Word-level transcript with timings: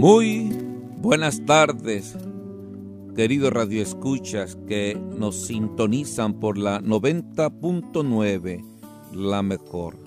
Muy 0.00 0.48
buenas 0.96 1.44
tardes, 1.44 2.16
queridos 3.14 3.52
radioescuchas 3.52 4.56
que 4.66 4.98
nos 5.18 5.44
sintonizan 5.44 6.40
por 6.40 6.56
la 6.56 6.80
90.9, 6.80 8.64
la 9.12 9.42
mejor. 9.42 9.98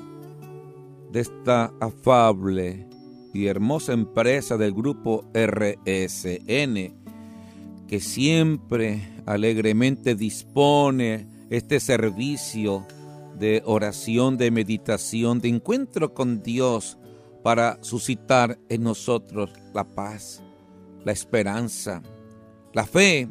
De 1.12 1.20
esta 1.20 1.71
afable 1.79 2.88
y 3.36 3.46
hermosa 3.46 3.93
empresa 3.93 4.57
del 4.57 4.74
grupo 4.74 5.25
RSN, 5.32 6.96
que 7.88 8.00
siempre 8.00 9.07
alegremente 9.28 10.16
dispone 10.16 11.28
este 11.52 11.80
servicio 11.80 12.88
de 13.38 13.62
oración, 13.64 14.38
de 14.38 14.50
meditación, 14.50 15.39
de 15.39 15.50
encuentro 15.50 16.16
con 16.16 16.41
Dios 16.41 16.98
para 17.43 17.78
suscitar 17.83 18.57
en 18.70 18.83
nosotros 18.83 19.52
la 19.74 19.83
paz, 19.83 20.42
la 21.04 21.11
esperanza, 21.11 22.02
la 22.74 22.86
fe 22.86 23.29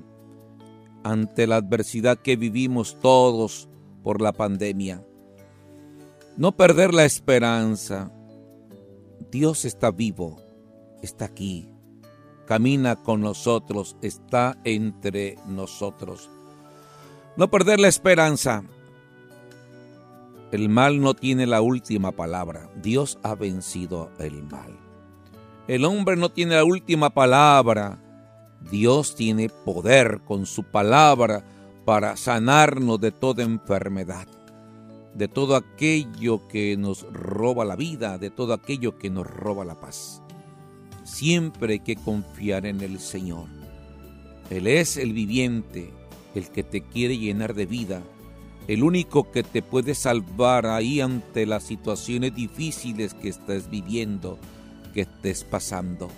ante 1.02 1.46
la 1.46 1.56
adversidad 1.56 2.18
que 2.18 2.36
vivimos 2.36 3.00
todos 3.00 3.68
por 4.02 4.20
la 4.20 4.32
pandemia. 4.32 5.04
No 6.36 6.56
perder 6.56 6.94
la 6.94 7.04
esperanza. 7.04 8.12
Dios 9.30 9.64
está 9.64 9.90
vivo, 9.90 10.36
está 11.02 11.24
aquí, 11.24 11.68
camina 12.46 12.96
con 12.96 13.22
nosotros, 13.22 13.96
está 14.02 14.58
entre 14.64 15.36
nosotros. 15.46 16.28
No 17.36 17.50
perder 17.50 17.80
la 17.80 17.88
esperanza. 17.88 18.62
El 20.52 20.68
mal 20.68 21.00
no 21.00 21.14
tiene 21.14 21.46
la 21.46 21.62
última 21.62 22.12
palabra. 22.12 22.70
Dios 22.82 23.18
ha 23.22 23.34
vencido 23.34 24.10
el 24.18 24.42
mal. 24.42 24.78
El 25.66 25.86
hombre 25.86 26.14
no 26.16 26.28
tiene 26.28 26.56
la 26.56 26.64
última 26.64 27.08
palabra. 27.08 27.98
Dios 28.70 29.14
tiene 29.14 29.48
poder 29.48 30.20
con 30.26 30.44
su 30.44 30.64
palabra 30.64 31.42
para 31.86 32.18
sanarnos 32.18 33.00
de 33.00 33.12
toda 33.12 33.42
enfermedad, 33.42 34.28
de 35.14 35.26
todo 35.26 35.56
aquello 35.56 36.46
que 36.48 36.76
nos 36.76 37.10
roba 37.10 37.64
la 37.64 37.74
vida, 37.74 38.18
de 38.18 38.28
todo 38.28 38.52
aquello 38.52 38.98
que 38.98 39.08
nos 39.08 39.26
roba 39.26 39.64
la 39.64 39.80
paz. 39.80 40.22
Siempre 41.02 41.72
hay 41.72 41.80
que 41.80 41.96
confiar 41.96 42.66
en 42.66 42.82
el 42.82 43.00
Señor. 43.00 43.48
Él 44.50 44.66
es 44.66 44.98
el 44.98 45.14
viviente, 45.14 45.94
el 46.34 46.50
que 46.50 46.62
te 46.62 46.82
quiere 46.82 47.16
llenar 47.16 47.54
de 47.54 47.64
vida, 47.64 48.02
el 48.68 48.84
único 48.84 49.30
que 49.30 49.42
te 49.42 49.62
puede 49.62 49.94
salvar 49.94 50.66
ahí 50.66 51.00
ante 51.00 51.46
las 51.46 51.64
situaciones 51.64 52.34
difíciles 52.34 53.14
que 53.14 53.28
estés 53.28 53.68
viviendo, 53.68 54.38
que 54.94 55.02
estés 55.02 55.44
pasando. 55.44 56.08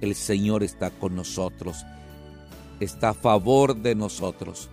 El 0.00 0.14
Señor 0.14 0.62
está 0.62 0.90
con 0.90 1.16
nosotros, 1.16 1.84
está 2.80 3.10
a 3.10 3.14
favor 3.14 3.76
de 3.76 3.94
nosotros. 3.94 4.68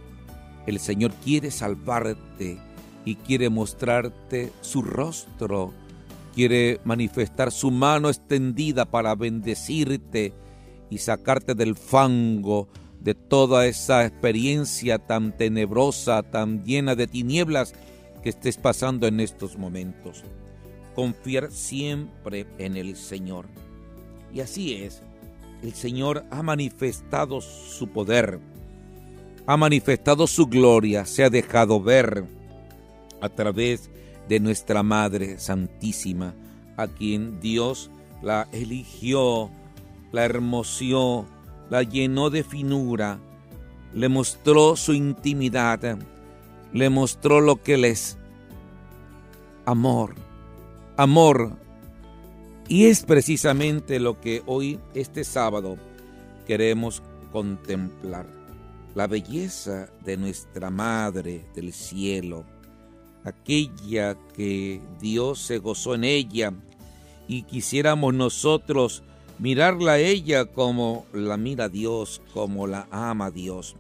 El 0.66 0.80
Señor 0.80 1.14
quiere 1.24 1.52
salvarte 1.52 2.60
y 3.06 3.16
quiere 3.16 3.50
mostrarte 3.50 4.52
su 4.62 4.82
rostro, 4.82 5.74
quiere 6.36 6.82
manifestar 6.84 7.52
su 7.52 7.72
mano 7.72 8.10
extendida 8.10 8.86
para 8.86 9.16
bendecirte 9.16 10.34
y 10.90 10.98
sacarte 10.98 11.56
del 11.56 11.76
fango, 11.76 12.68
de 13.00 13.16
toda 13.16 13.66
esa 13.66 14.06
experiencia 14.06 15.00
tan 15.00 15.36
tenebrosa, 15.36 16.24
tan 16.24 16.64
llena 16.64 16.96
de 16.96 17.08
tinieblas 17.08 17.74
que 18.22 18.30
estés 18.30 18.58
pasando 18.58 19.08
en 19.08 19.20
estos 19.20 19.58
momentos. 19.58 20.24
Confiar 20.96 21.52
siempre 21.52 22.46
en 22.58 22.76
el 22.76 22.96
Señor. 22.96 23.46
Y 24.34 24.42
así 24.42 24.76
es, 24.76 25.02
el 25.64 25.74
Señor 25.74 26.26
ha 26.30 26.44
manifestado 26.44 27.42
su 27.42 27.88
poder, 27.88 28.40
ha 29.46 29.58
manifestado 29.58 30.28
su 30.28 30.48
gloria, 30.48 31.06
se 31.06 31.24
ha 31.24 31.30
dejado 31.30 31.82
ver 31.82 32.26
a 33.22 33.30
través 33.30 33.90
de 34.28 34.40
nuestra 34.40 34.84
Madre 34.84 35.40
Santísima, 35.40 36.36
a 36.78 36.88
quien 36.88 37.40
Dios 37.40 37.90
la 38.22 38.48
eligió, 38.52 39.50
la 40.12 40.26
hermoseó, 40.26 41.26
la 41.70 41.84
llenó 41.84 42.30
de 42.30 42.44
finura, 42.44 43.20
le 43.94 44.10
mostró 44.10 44.76
su 44.76 44.94
intimidad, 44.94 45.98
le 46.74 46.90
mostró 46.90 47.42
lo 47.42 47.62
que 47.62 47.76
él 47.76 47.86
es. 47.86 48.18
Amor, 49.66 50.16
amor. 50.98 51.52
Y 52.68 52.86
es 52.86 53.04
precisamente 53.04 54.00
lo 54.00 54.20
que 54.20 54.44
hoy, 54.46 54.80
este 54.94 55.24
sábado, 55.24 55.78
queremos 56.46 57.02
contemplar. 57.32 58.28
La 58.96 59.08
belleza 59.08 59.90
de 60.04 60.18
nuestra 60.18 60.70
Madre 60.70 61.46
del 61.56 61.74
Cielo, 61.74 62.44
aquella 63.24 64.18
que 64.34 64.82
Dios 65.00 65.40
se 65.40 65.60
gozó 65.60 65.96
en 65.96 66.04
ella 66.04 66.54
y 67.28 67.44
quisiéramos 67.44 68.14
nosotros 68.14 69.04
mirarla 69.40 69.94
a 69.94 70.00
ella 70.00 70.46
como 70.46 71.06
la 71.14 71.38
mira 71.38 71.70
Dios, 71.70 72.22
como 72.34 72.68
la 72.68 72.88
ama 72.92 73.32
Dios. 73.32 73.76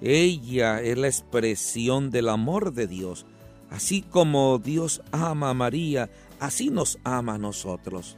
Ella 0.00 0.80
es 0.80 0.96
la 0.96 1.08
expresión 1.08 2.10
del 2.10 2.28
amor 2.28 2.72
de 2.72 2.86
Dios. 2.86 3.26
Así 3.70 4.02
como 4.02 4.58
Dios 4.58 5.02
ama 5.12 5.50
a 5.50 5.54
María, 5.54 6.08
así 6.40 6.70
nos 6.70 6.98
ama 7.04 7.34
a 7.34 7.38
nosotros. 7.38 8.16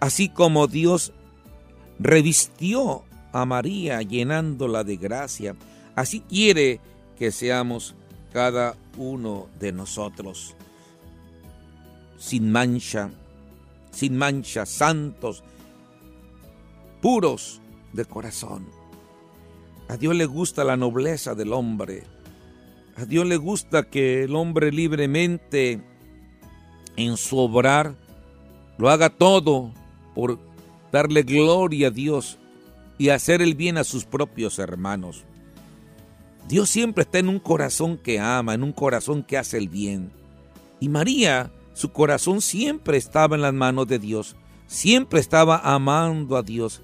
Así 0.00 0.28
como 0.28 0.66
Dios 0.66 1.12
revistió 1.98 3.04
a 3.32 3.44
María 3.44 4.02
llenándola 4.02 4.82
de 4.82 4.96
gracia, 4.96 5.56
así 5.94 6.20
quiere 6.20 6.80
que 7.18 7.30
seamos 7.30 7.94
cada 8.32 8.76
uno 8.96 9.48
de 9.58 9.72
nosotros. 9.72 10.54
Sin 12.18 12.50
mancha, 12.50 13.10
sin 13.90 14.16
mancha, 14.16 14.66
santos, 14.66 15.42
puros 17.06 17.60
de 17.92 18.04
corazón. 18.04 18.66
A 19.86 19.96
Dios 19.96 20.16
le 20.16 20.26
gusta 20.26 20.64
la 20.64 20.76
nobleza 20.76 21.36
del 21.36 21.52
hombre. 21.52 22.02
A 22.96 23.04
Dios 23.04 23.24
le 23.26 23.36
gusta 23.36 23.84
que 23.84 24.24
el 24.24 24.34
hombre 24.34 24.72
libremente 24.72 25.80
en 26.96 27.16
su 27.16 27.38
obrar 27.38 27.94
lo 28.76 28.90
haga 28.90 29.08
todo 29.08 29.70
por 30.16 30.40
darle 30.90 31.22
gloria 31.22 31.86
a 31.86 31.90
Dios 31.92 32.38
y 32.98 33.10
hacer 33.10 33.40
el 33.40 33.54
bien 33.54 33.78
a 33.78 33.84
sus 33.84 34.04
propios 34.04 34.58
hermanos. 34.58 35.22
Dios 36.48 36.68
siempre 36.68 37.02
está 37.02 37.20
en 37.20 37.28
un 37.28 37.38
corazón 37.38 37.98
que 37.98 38.18
ama, 38.18 38.52
en 38.54 38.64
un 38.64 38.72
corazón 38.72 39.22
que 39.22 39.38
hace 39.38 39.58
el 39.58 39.68
bien. 39.68 40.10
Y 40.80 40.88
María, 40.88 41.52
su 41.72 41.92
corazón 41.92 42.40
siempre 42.40 42.98
estaba 42.98 43.36
en 43.36 43.42
las 43.42 43.54
manos 43.54 43.86
de 43.86 44.00
Dios, 44.00 44.34
siempre 44.66 45.20
estaba 45.20 45.58
amando 45.58 46.36
a 46.36 46.42
Dios, 46.42 46.82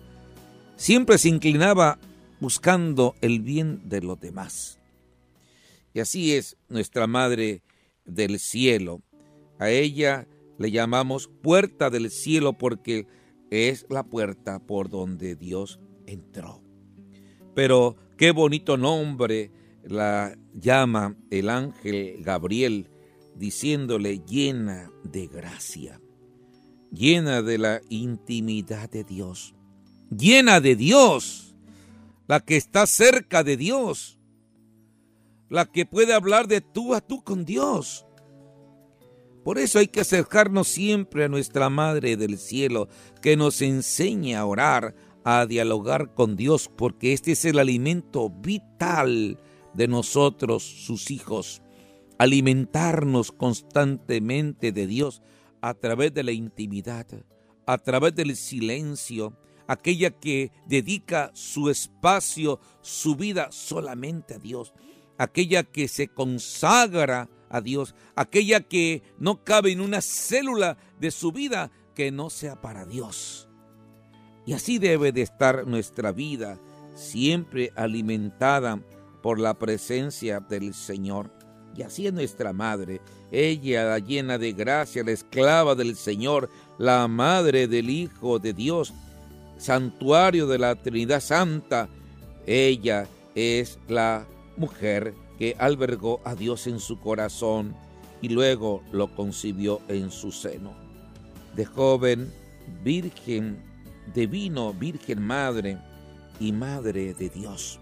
siempre 0.83 1.17
se 1.17 1.29
inclinaba 1.29 2.01
buscando 2.41 3.15
el 3.21 3.39
bien 3.39 3.89
de 3.89 4.03
los 4.03 4.19
demás. 4.19 4.81
Y 5.95 6.01
así 6.01 6.33
es 6.33 6.57
nuestra 6.69 7.07
Madre 7.07 7.63
del 8.05 8.41
Cielo. 8.41 9.01
A 9.61 9.71
ella 9.71 10.27
le 10.59 10.73
llamamos 10.73 11.31
puerta 11.41 11.89
del 11.89 12.11
cielo 12.11 12.55
porque 12.55 13.07
es 13.53 13.87
la 13.91 14.03
puerta 14.03 14.59
por 14.59 14.89
donde 14.89 15.37
Dios 15.37 15.79
entró. 16.05 16.65
Pero 17.55 17.95
qué 18.19 18.33
bonito 18.33 18.77
nombre 18.77 19.53
la 19.85 20.37
llama 20.53 21.17
el 21.31 21.49
ángel 21.49 22.25
Gabriel 22.25 22.91
diciéndole 23.37 24.19
llena 24.27 24.91
de 25.05 25.29
gracia, 25.29 26.01
llena 26.91 27.41
de 27.41 27.59
la 27.59 27.81
intimidad 27.89 28.91
de 28.91 29.05
Dios 29.05 29.55
llena 30.17 30.61
de 30.61 30.77
Dios, 30.77 31.55
la 32.27 32.41
que 32.41 32.57
está 32.57 32.87
cerca 32.87 33.43
de 33.43 33.57
Dios, 33.57 34.19
la 35.49 35.67
que 35.67 35.87
puede 35.87 36.15
hablar 36.15 36.49
de 36.49 36.61
tú 36.61 36.95
a 36.95 37.01
tú 37.01 37.23
con 37.23 37.45
Dios. 37.45 38.07
Por 39.45 39.59
eso 39.59 39.79
hay 39.79 39.89
que 39.89 40.01
acercarnos 40.01 40.69
siempre 40.69 41.25
a 41.25 41.29
nuestra 41.29 41.69
Madre 41.69 42.17
del 42.17 42.39
Cielo, 42.39 42.89
que 43.21 43.37
nos 43.37 43.61
enseña 43.61 44.41
a 44.41 44.47
orar, 44.47 44.95
a 45.25 45.47
dialogar 45.47 46.15
con 46.15 46.37
Dios, 46.37 46.71
porque 46.75 47.13
este 47.13 47.33
es 47.33 47.45
el 47.45 47.59
alimento 47.59 48.31
vital 48.31 49.39
de 49.75 49.89
nosotros, 49.89 50.63
sus 50.63 51.11
hijos. 51.11 51.61
Alimentarnos 52.19 53.33
constantemente 53.33 54.71
de 54.71 54.87
Dios 54.87 55.23
a 55.61 55.75
través 55.75 56.15
de 56.15 56.23
la 56.23 56.33
intimidad, 56.33 57.07
a 57.67 57.79
través 57.79 58.15
del 58.15 58.37
silencio, 58.37 59.37
aquella 59.67 60.11
que 60.11 60.53
dedica 60.67 61.31
su 61.35 61.71
espacio, 61.71 62.61
su 62.81 63.17
vida 63.17 63.51
solamente 63.53 64.35
a 64.35 64.39
Dios, 64.39 64.73
aquella 65.19 65.63
que 65.65 65.89
se 65.89 66.09
consagra 66.09 67.29
a 67.49 67.61
Dios, 67.61 67.95
aquella 68.17 68.61
que 68.61 69.03
no 69.19 69.45
cabe 69.45 69.73
en 69.73 69.81
una 69.81 70.01
célula 70.01 70.79
de 70.99 71.11
su 71.11 71.33
vida 71.33 71.71
que 71.95 72.11
no 72.11 72.31
sea 72.31 72.61
para 72.61 72.87
Dios. 72.87 73.49
Y 74.47 74.55
así 74.55 74.79
debe 74.79 75.13
de 75.13 75.23
estar 75.23 75.67
nuestra 75.67 76.13
vida, 76.13 76.59
siempre 76.95 77.73
alimentada 77.77 78.83
por 79.23 79.39
la 79.39 79.55
presencia 79.59 80.41
del 80.41 80.75
Señor. 80.75 81.31
Y 81.77 81.83
así 81.83 82.07
es 82.07 82.13
nuestra 82.13 82.53
madre, 82.53 83.01
ella 83.31 83.85
la 83.85 83.99
llena 83.99 84.37
de 84.37 84.53
gracia, 84.53 85.03
la 85.05 85.13
esclava 85.13 85.75
del 85.75 85.97
Señor, 85.97 86.51
la 86.79 87.09
madre 87.09 87.67
del 87.67 87.89
Hijo 87.89 88.39
de 88.39 88.53
Dios, 88.53 88.93
santuario 89.63 90.47
de 90.47 90.59
la 90.59 90.75
Trinidad 90.75 91.21
Santa. 91.21 91.89
Ella 92.47 93.07
es 93.35 93.79
la 93.89 94.27
mujer 94.57 95.15
que 95.39 95.55
albergó 95.59 96.21
a 96.25 96.35
Dios 96.35 96.67
en 96.67 96.81
su 96.81 96.99
corazón 96.99 97.75
y 98.21 98.29
luego 98.29 98.83
lo 98.93 99.15
concibió 99.15 99.81
en 99.89 100.11
su 100.11 100.33
seno. 100.33 100.75
De 101.55 101.65
joven, 101.65 102.33
virgen, 102.83 103.63
de 104.13 104.27
vino, 104.27 104.73
virgen 104.73 105.23
madre 105.23 105.79
y 106.41 106.53
madre 106.53 107.15
de 107.15 107.29
Dios. 107.29 107.79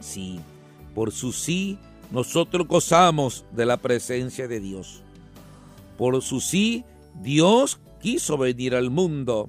Sí, 0.00 0.40
por 0.94 1.12
su 1.12 1.32
sí 1.32 1.78
nosotros 2.10 2.66
gozamos 2.66 3.44
de 3.52 3.66
la 3.66 3.76
presencia 3.76 4.48
de 4.48 4.60
Dios. 4.60 5.02
Por 5.96 6.20
su 6.22 6.40
sí, 6.40 6.84
Dios 7.22 7.80
quiso 8.00 8.36
venir 8.36 8.74
al 8.74 8.90
mundo. 8.90 9.48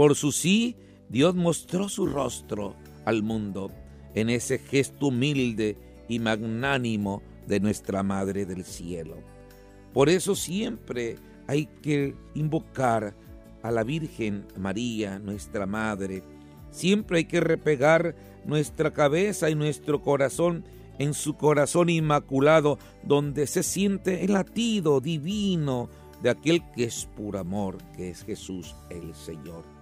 Por 0.00 0.16
su 0.16 0.32
sí, 0.32 0.76
Dios 1.10 1.34
mostró 1.34 1.90
su 1.90 2.06
rostro 2.06 2.74
al 3.04 3.22
mundo 3.22 3.70
en 4.14 4.30
ese 4.30 4.56
gesto 4.56 5.08
humilde 5.08 5.76
y 6.08 6.20
magnánimo 6.20 7.20
de 7.46 7.60
nuestra 7.60 8.02
Madre 8.02 8.46
del 8.46 8.64
Cielo. 8.64 9.16
Por 9.92 10.08
eso 10.08 10.34
siempre 10.34 11.16
hay 11.46 11.66
que 11.82 12.14
invocar 12.34 13.14
a 13.62 13.70
la 13.70 13.84
Virgen 13.84 14.46
María, 14.56 15.18
nuestra 15.18 15.66
Madre. 15.66 16.22
Siempre 16.70 17.18
hay 17.18 17.24
que 17.26 17.40
repegar 17.40 18.16
nuestra 18.46 18.94
cabeza 18.94 19.50
y 19.50 19.54
nuestro 19.54 20.00
corazón 20.00 20.64
en 20.98 21.12
su 21.12 21.36
corazón 21.36 21.90
inmaculado, 21.90 22.78
donde 23.02 23.46
se 23.46 23.62
siente 23.62 24.24
el 24.24 24.32
latido 24.32 25.02
divino 25.02 25.90
de 26.22 26.30
aquel 26.30 26.62
que 26.74 26.84
es 26.84 27.06
puro 27.14 27.38
amor, 27.38 27.76
que 27.94 28.08
es 28.08 28.24
Jesús 28.24 28.74
el 28.88 29.14
Señor. 29.14 29.79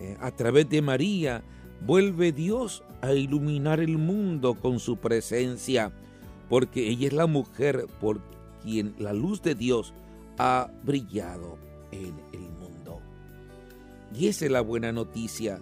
Eh, 0.00 0.16
a 0.20 0.30
través 0.30 0.68
de 0.68 0.82
María 0.82 1.42
vuelve 1.84 2.32
Dios 2.32 2.82
a 3.00 3.12
iluminar 3.12 3.80
el 3.80 3.98
mundo 3.98 4.54
con 4.54 4.80
su 4.80 4.96
presencia, 4.96 5.92
porque 6.48 6.88
ella 6.88 7.08
es 7.08 7.12
la 7.12 7.26
mujer 7.26 7.86
por 8.00 8.20
quien 8.62 8.94
la 8.98 9.12
luz 9.12 9.42
de 9.42 9.54
Dios 9.54 9.94
ha 10.38 10.70
brillado 10.82 11.58
en 11.92 12.20
el 12.32 12.40
mundo. 12.40 13.00
Y 14.14 14.28
esa 14.28 14.46
es 14.46 14.50
la 14.50 14.60
buena 14.60 14.92
noticia. 14.92 15.60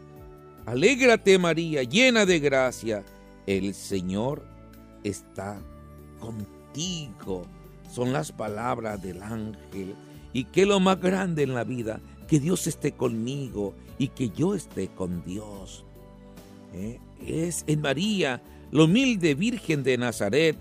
Alégrate 0.66 1.38
María, 1.38 1.82
llena 1.82 2.26
de 2.26 2.40
gracia, 2.40 3.04
el 3.46 3.74
Señor 3.74 4.44
está 5.04 5.60
contigo. 6.18 7.46
Son 7.90 8.12
las 8.12 8.32
palabras 8.32 9.00
del 9.00 9.22
ángel. 9.22 9.94
Y 10.32 10.44
que 10.44 10.66
lo 10.66 10.80
más 10.80 11.00
grande 11.00 11.44
en 11.44 11.54
la 11.54 11.64
vida, 11.64 12.00
que 12.26 12.40
Dios 12.40 12.66
esté 12.66 12.92
conmigo 12.92 13.74
y 13.98 14.08
que 14.08 14.30
yo 14.30 14.54
esté 14.54 14.88
con 14.88 15.24
Dios. 15.24 15.84
¿Eh? 16.74 16.98
Es 17.24 17.64
en 17.66 17.80
María, 17.80 18.42
la 18.70 18.84
humilde 18.84 19.34
Virgen 19.34 19.82
de 19.82 19.96
Nazaret, 19.96 20.56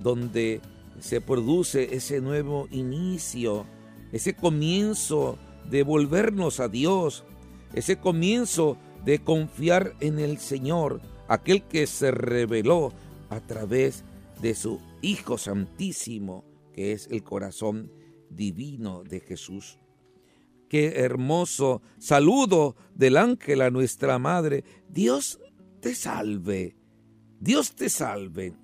donde 0.00 0.60
se 1.00 1.20
produce 1.20 1.94
ese 1.94 2.20
nuevo 2.20 2.68
inicio, 2.70 3.66
ese 4.12 4.34
comienzo 4.34 5.38
de 5.68 5.82
volvernos 5.82 6.60
a 6.60 6.68
Dios, 6.68 7.24
ese 7.74 7.96
comienzo 7.96 8.76
de 9.04 9.20
confiar 9.20 9.94
en 10.00 10.18
el 10.18 10.38
Señor, 10.38 11.00
aquel 11.28 11.62
que 11.62 11.86
se 11.86 12.10
reveló 12.10 12.92
a 13.30 13.40
través 13.40 14.04
de 14.40 14.54
su 14.54 14.80
Hijo 15.00 15.38
Santísimo, 15.38 16.44
que 16.72 16.92
es 16.92 17.08
el 17.10 17.22
corazón 17.22 17.90
divino 18.30 19.02
de 19.02 19.20
Jesús. 19.20 19.78
Qué 20.72 21.00
hermoso 21.00 21.82
saludo 21.98 22.76
del 22.94 23.18
ángel 23.18 23.60
a 23.60 23.68
nuestra 23.68 24.18
Madre. 24.18 24.64
Dios 24.88 25.38
te 25.82 25.94
salve. 25.94 26.78
Dios 27.40 27.74
te 27.74 27.90
salve. 27.90 28.54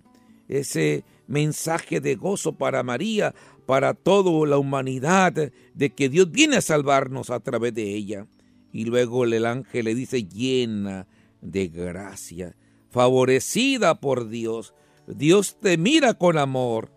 Ese 0.49 1.05
mensaje 1.27 2.01
de 2.01 2.15
gozo 2.15 2.57
para 2.57 2.83
María, 2.83 3.35
para 3.67 3.93
toda 3.93 4.49
la 4.49 4.57
humanidad, 4.57 5.53
de 5.75 5.91
que 5.91 6.09
Dios 6.09 6.31
viene 6.31 6.57
a 6.57 6.63
salvarnos 6.63 7.29
a 7.29 7.41
través 7.41 7.75
de 7.75 7.95
ella. 7.95 8.27
Y 8.73 8.87
luego 8.87 9.27
el 9.27 9.45
ángel 9.45 9.85
le 9.85 9.95
dice 9.95 10.25
llena 10.25 11.07
de 11.43 11.69
gracia 11.69 12.57
favorecida 12.89 14.01
por 14.01 14.31
Dios. 14.31 14.73
Dios 15.07 15.59
te 15.61 15.77
mira 15.77 16.15
con 16.15 16.39
amor. 16.39 16.91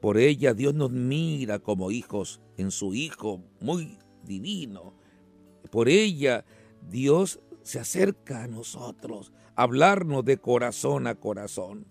Por 0.00 0.18
ella 0.18 0.54
Dios 0.54 0.72
nos 0.72 0.92
mira 0.92 1.58
como 1.58 1.90
hijos 1.90 2.40
en 2.56 2.70
su 2.70 2.94
Hijo 2.94 3.42
muy 3.58 3.98
divino. 4.26 4.94
Por 5.70 5.88
ella 5.88 6.44
Dios 6.88 7.40
se 7.62 7.80
acerca 7.80 8.44
a 8.44 8.46
nosotros, 8.46 9.32
hablarnos 9.54 10.24
de 10.24 10.38
corazón 10.38 11.06
a 11.06 11.16
corazón. 11.16 11.86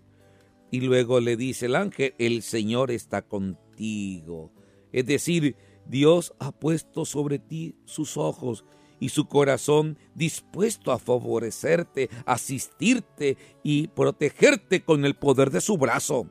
Y 0.72 0.82
luego 0.82 1.20
le 1.20 1.38
dice 1.38 1.68
el 1.68 1.76
ángel, 1.76 2.16
el 2.18 2.42
Señor 2.42 2.92
está 2.92 3.22
contigo. 3.22 4.52
Es 4.92 5.06
decir, 5.06 5.56
Dios 5.86 6.34
ha 6.40 6.52
puesto 6.52 7.06
sobre 7.06 7.40
ti 7.40 7.76
sus 7.86 8.18
ojos 8.18 8.66
y 9.00 9.10
su 9.10 9.28
corazón 9.28 10.00
dispuesto 10.16 10.92
a 10.92 11.00
favorecerte, 11.00 12.10
asistirte 12.26 13.38
y 13.62 13.88
protegerte 13.90 14.84
con 14.84 15.06
el 15.06 15.16
poder 15.16 15.52
de 15.52 15.62
su 15.62 15.78
brazo. 15.78 16.30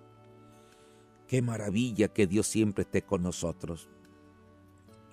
Qué 1.29 1.43
maravilla 1.43 2.09
que 2.09 2.27
Dios 2.27 2.47
siempre 2.47 2.83
esté 2.83 3.03
con 3.03 3.23
nosotros 3.23 3.89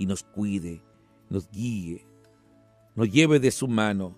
y 0.01 0.07
nos 0.07 0.23
cuide, 0.23 0.81
nos 1.29 1.47
guíe, 1.51 2.07
nos 2.95 3.11
lleve 3.11 3.39
de 3.39 3.51
su 3.51 3.67
mano. 3.67 4.17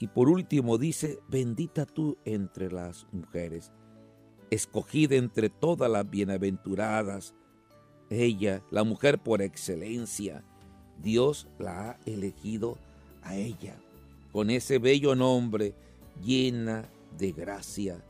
Y 0.00 0.08
por 0.08 0.28
último 0.28 0.76
dice, 0.76 1.20
bendita 1.28 1.86
tú 1.86 2.18
entre 2.24 2.72
las 2.72 3.06
mujeres, 3.12 3.70
escogida 4.50 5.14
entre 5.14 5.50
todas 5.50 5.88
las 5.88 6.10
bienaventuradas, 6.10 7.32
ella, 8.10 8.60
la 8.72 8.82
mujer 8.82 9.20
por 9.20 9.40
excelencia, 9.40 10.42
Dios 11.00 11.46
la 11.60 11.90
ha 11.90 11.98
elegido 12.04 12.76
a 13.22 13.36
ella 13.36 13.78
con 14.32 14.50
ese 14.50 14.80
bello 14.80 15.14
nombre 15.14 15.74
llena 16.24 16.88
de 17.16 17.30
gracia. 17.30 18.04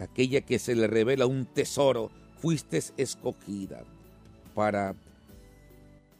Aquella 0.00 0.40
que 0.40 0.58
se 0.58 0.74
le 0.74 0.88
revela 0.88 1.26
un 1.26 1.46
tesoro, 1.46 2.10
fuiste 2.38 2.82
escogida 2.96 3.84
para 4.56 4.96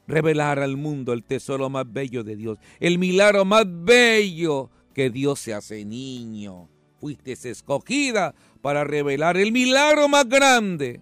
revelar 0.06 0.59
al 0.59 0.76
mundo 0.76 1.12
el 1.12 1.25
tesoro 1.25 1.71
más 1.71 1.90
bello 1.90 2.25
de 2.25 2.37
Dios, 2.37 2.59
el 2.80 2.99
milagro 2.99 3.44
más 3.44 3.64
bello 3.66 4.71
que 4.94 5.11
Dios 5.11 5.40
se 5.40 5.54
hace 5.54 5.85
niño. 5.85 6.68
Fuiste 7.00 7.32
escogida 7.32 8.35
para 8.61 8.85
revelar 8.85 9.37
el 9.37 9.52
milagro 9.52 10.09
más 10.09 10.28
grande. 10.28 11.00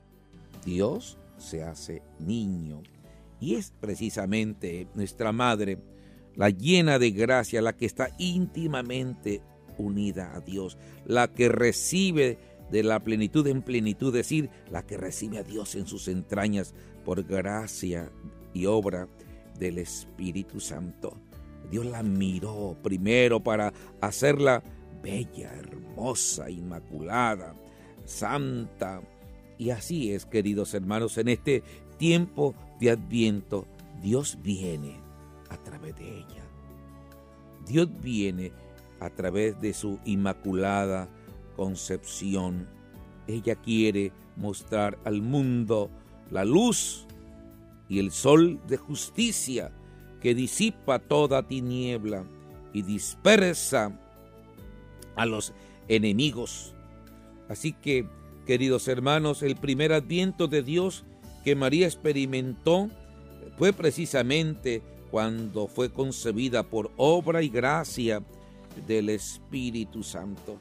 Dios 0.65 1.19
se 1.37 1.63
hace 1.63 2.03
niño. 2.19 2.83
Y 3.41 3.57
es 3.57 3.73
precisamente 3.81 4.89
nuestra 4.95 5.33
Madre, 5.33 5.79
la 6.37 6.51
llena 6.51 6.99
de 6.99 7.11
gracia, 7.11 7.63
la 7.63 7.77
que 7.77 7.87
está 7.87 8.11
íntimamente 8.19 9.43
unida 9.79 10.35
a 10.35 10.41
Dios, 10.41 10.79
la 11.07 11.29
que 11.29 11.49
recibe 11.49 12.39
de 12.71 12.83
la 12.83 13.01
plenitud 13.01 13.47
en 13.47 13.63
plenitud, 13.63 14.09
es 14.09 14.27
decir, 14.27 14.51
la 14.71 14.87
que 14.87 14.97
recibe 14.97 15.39
a 15.39 15.43
Dios 15.43 15.75
en 15.75 15.87
sus 15.87 16.09
entrañas 16.09 16.75
por 17.05 17.25
gracia 17.25 18.13
y 18.55 18.67
obra 18.67 19.09
del 19.59 19.79
Espíritu 19.79 20.61
Santo. 20.61 21.17
Dios 21.71 21.87
la 21.87 22.03
miró 22.03 22.77
primero 22.83 23.41
para 23.41 23.73
hacerla 24.01 24.63
bella, 25.03 25.53
hermosa, 25.55 26.51
inmaculada, 26.51 27.55
santa. 28.05 29.01
Y 29.59 29.71
así 29.71 30.13
es, 30.13 30.27
queridos 30.27 30.75
hermanos, 30.75 31.19
en 31.19 31.29
este 31.29 31.63
tiempo 31.99 32.55
de 32.81 32.91
adviento, 32.91 33.67
Dios 34.03 34.39
viene 34.43 34.97
a 35.51 35.57
través 35.59 35.97
de 35.97 36.19
ella. 36.19 36.45
Dios 37.67 37.89
viene 38.01 38.53
a 39.01 39.11
través 39.11 39.61
de 39.61 39.75
su 39.75 39.99
inmaculada 40.05 41.09
concepción. 41.57 42.69
Ella 43.27 43.55
quiere 43.55 44.13
mostrar 44.37 44.99
al 45.05 45.23
mundo 45.23 45.91
la 46.31 46.45
luz 46.45 47.07
y 47.91 47.99
el 47.99 48.13
sol 48.13 48.61
de 48.69 48.77
justicia 48.77 49.73
que 50.23 50.35
disipa 50.35 51.01
toda 51.01 51.47
tiniebla 51.47 52.25
y 52.73 52.83
dispersa 52.83 54.01
a 55.17 55.27
los 55.27 55.53
enemigos. 55.89 56.73
Así 57.49 57.73
que, 57.73 58.07
queridos 58.47 58.87
hermanos, 58.87 59.43
el 59.43 59.57
primer 59.57 59.93
adviento 59.93 60.47
de 60.47 60.63
Dios 60.63 61.05
que 61.45 61.57
María 61.57 61.87
experimentó 61.87 62.89
fue 63.59 63.73
precisamente 63.73 64.83
cuando 65.11 65.67
fue 65.67 65.93
concebida 65.93 66.63
por 66.63 66.93
obra 66.97 67.43
y 67.43 67.49
gracia 67.49 68.23
del 68.87 69.09
Espíritu 69.09 70.05
Santo. 70.05 70.59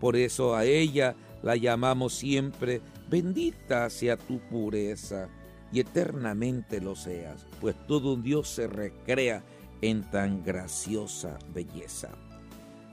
Por 0.00 0.16
eso 0.16 0.56
a 0.56 0.64
ella 0.64 1.14
la 1.40 1.54
llamamos 1.54 2.14
siempre, 2.14 2.80
bendita 3.08 3.88
sea 3.90 4.16
tu 4.16 4.40
pureza 4.40 5.28
y 5.72 5.80
eternamente 5.80 6.80
lo 6.80 6.94
seas, 6.96 7.46
pues 7.60 7.74
todo 7.86 8.14
un 8.14 8.22
Dios 8.22 8.48
se 8.48 8.66
recrea 8.66 9.42
en 9.82 10.02
tan 10.10 10.44
graciosa 10.44 11.38
belleza. 11.52 12.10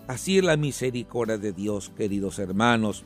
Así 0.07 0.39
es 0.39 0.43
la 0.43 0.57
misericordia 0.57 1.37
de 1.37 1.53
Dios, 1.53 1.91
queridos 1.95 2.39
hermanos. 2.39 3.05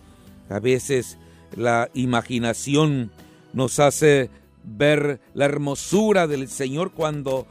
A 0.49 0.59
veces 0.59 1.17
la 1.55 1.89
imaginación 1.93 3.11
nos 3.53 3.79
hace 3.79 4.29
ver 4.63 5.19
la 5.33 5.45
hermosura 5.45 6.27
del 6.27 6.47
Señor 6.47 6.91
cuando, 6.91 7.45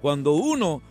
cuando 0.00 0.32
uno 0.32 0.82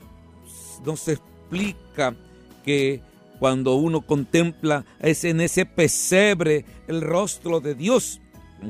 nos 0.85 1.07
explica 1.07 2.15
que 2.63 3.01
cuando 3.39 3.75
uno 3.75 4.01
contempla 4.01 4.85
es 4.99 5.23
en 5.23 5.41
ese 5.41 5.65
pesebre 5.65 6.65
el 6.87 7.01
rostro 7.01 7.59
de 7.59 7.75
Dios. 7.75 8.21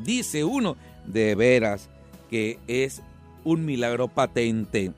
Dice 0.04 0.44
uno, 0.44 0.75
de 1.08 1.36
veras 1.36 1.90
que 2.30 2.60
es 2.68 3.02
un 3.44 3.66
milagro 3.66 4.08
patente 4.08 4.92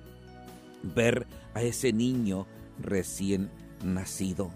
ver 0.84 1.28
a 1.54 1.62
ese 1.62 1.92
niño 1.94 2.48
recién 2.80 3.50
nacido. 3.84 4.52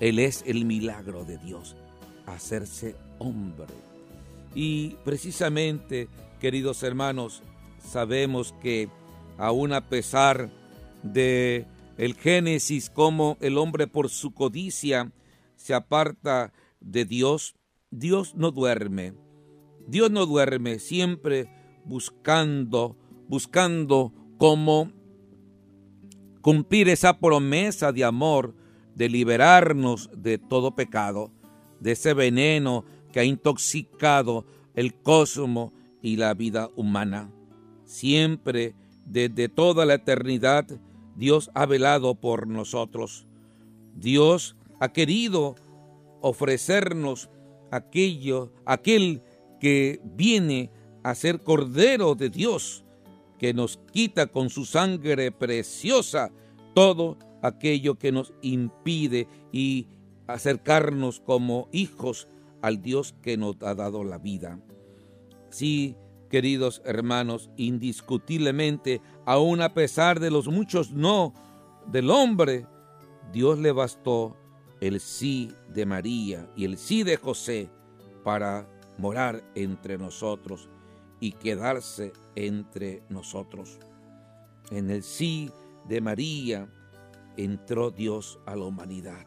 Él 0.00 0.18
es 0.18 0.42
el 0.46 0.64
milagro 0.64 1.24
de 1.24 1.38
Dios, 1.38 1.76
hacerse 2.26 2.96
hombre. 3.18 3.74
Y 4.54 4.96
precisamente, 5.04 6.08
queridos 6.40 6.82
hermanos, 6.82 7.42
sabemos 7.78 8.54
que 8.62 8.88
aún 9.38 9.72
a 9.72 9.88
pesar 9.88 10.50
de 11.02 11.66
el 11.98 12.14
Génesis, 12.14 12.90
como 12.90 13.36
el 13.40 13.58
hombre 13.58 13.86
por 13.86 14.10
su 14.10 14.32
codicia 14.32 15.12
se 15.56 15.74
aparta 15.74 16.52
de 16.80 17.04
Dios, 17.04 17.54
Dios 17.90 18.34
no 18.34 18.50
duerme. 18.50 19.14
Dios 19.86 20.10
no 20.10 20.26
duerme, 20.26 20.78
siempre 20.78 21.48
buscando, 21.84 22.96
buscando 23.28 24.12
cómo 24.36 24.90
cumplir 26.40 26.88
esa 26.88 27.18
promesa 27.18 27.92
de 27.92 28.04
amor, 28.04 28.54
de 28.94 29.08
liberarnos 29.08 30.10
de 30.16 30.38
todo 30.38 30.74
pecado, 30.74 31.30
de 31.80 31.92
ese 31.92 32.14
veneno 32.14 32.84
que 33.12 33.20
ha 33.20 33.24
intoxicado 33.24 34.46
el 34.74 34.94
cosmos 34.94 35.72
y 36.02 36.16
la 36.16 36.34
vida 36.34 36.70
humana. 36.76 37.30
Siempre, 37.84 38.74
desde 39.04 39.48
toda 39.48 39.86
la 39.86 39.94
eternidad, 39.94 40.66
Dios 41.16 41.50
ha 41.54 41.66
velado 41.66 42.14
por 42.14 42.46
nosotros. 42.46 43.26
Dios 43.94 44.56
ha 44.80 44.92
querido 44.92 45.54
ofrecernos 46.20 47.30
aquello, 47.70 48.52
aquel 48.64 49.22
que 49.60 50.00
viene 50.04 50.70
a 51.02 51.14
ser 51.14 51.42
Cordero 51.42 52.14
de 52.14 52.30
Dios, 52.30 52.84
que 53.38 53.54
nos 53.54 53.78
quita 53.92 54.26
con 54.26 54.50
su 54.50 54.64
sangre 54.64 55.30
preciosa 55.30 56.30
todo 56.74 57.16
aquello 57.42 57.98
que 57.98 58.12
nos 58.12 58.32
impide 58.42 59.28
y 59.52 59.88
acercarnos 60.26 61.20
como 61.20 61.68
hijos 61.72 62.28
al 62.62 62.82
Dios 62.82 63.14
que 63.22 63.36
nos 63.36 63.56
ha 63.62 63.74
dado 63.74 64.04
la 64.04 64.18
vida. 64.18 64.58
Sí, 65.50 65.96
queridos 66.28 66.82
hermanos, 66.84 67.50
indiscutiblemente, 67.56 69.00
aun 69.24 69.62
a 69.62 69.74
pesar 69.74 70.20
de 70.20 70.30
los 70.30 70.48
muchos 70.48 70.92
no 70.92 71.34
del 71.86 72.10
hombre, 72.10 72.66
Dios 73.32 73.58
le 73.58 73.72
bastó 73.72 74.36
el 74.80 75.00
sí 75.00 75.52
de 75.72 75.86
María 75.86 76.50
y 76.56 76.64
el 76.64 76.78
sí 76.78 77.02
de 77.02 77.16
José 77.16 77.70
para 78.24 78.68
morar 78.98 79.42
entre 79.54 79.98
nosotros 79.98 80.68
y 81.20 81.32
quedarse 81.32 82.12
entre 82.34 83.02
nosotros. 83.08 83.78
En 84.70 84.90
el 84.90 85.02
sí 85.02 85.50
de 85.88 86.00
María 86.00 86.68
entró 87.36 87.90
Dios 87.90 88.38
a 88.46 88.56
la 88.56 88.64
humanidad. 88.64 89.26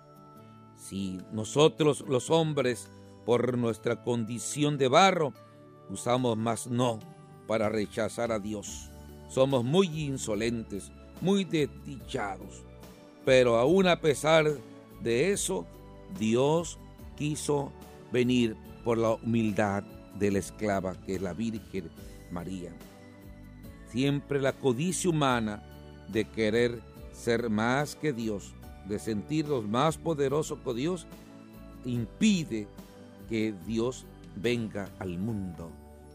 Si 0.75 1.19
nosotros 1.31 2.03
los 2.07 2.29
hombres, 2.29 2.89
por 3.25 3.57
nuestra 3.57 4.03
condición 4.03 4.77
de 4.77 4.87
barro, 4.87 5.33
usamos 5.89 6.37
más 6.37 6.67
no 6.67 6.99
para 7.47 7.69
rechazar 7.69 8.31
a 8.31 8.39
Dios. 8.39 8.89
Somos 9.29 9.63
muy 9.63 9.87
insolentes, 9.87 10.91
muy 11.21 11.43
desdichados. 11.43 12.63
Pero 13.25 13.57
aún 13.57 13.87
a 13.87 13.99
pesar 14.01 14.45
de 15.01 15.31
eso, 15.31 15.67
Dios 16.17 16.79
quiso 17.15 17.71
venir 18.11 18.55
por 18.89 18.97
la 18.97 19.11
humildad 19.11 19.83
de 20.17 20.31
la 20.31 20.39
esclava 20.39 20.99
que 21.01 21.13
es 21.13 21.21
la 21.21 21.33
Virgen 21.33 21.91
María. 22.31 22.71
Siempre 23.91 24.41
la 24.41 24.53
codicia 24.53 25.11
humana 25.11 25.61
de 26.11 26.25
querer 26.25 26.81
ser 27.11 27.51
más 27.51 27.95
que 27.95 28.13
Dios, 28.13 28.51
de 28.87 28.97
sentirnos 28.97 29.63
más 29.67 29.99
poderosos 29.99 30.57
que 30.65 30.73
Dios, 30.73 31.05
impide 31.85 32.65
que 33.29 33.53
Dios 33.67 34.07
venga 34.35 34.89
al 34.97 35.19
mundo. 35.19 35.69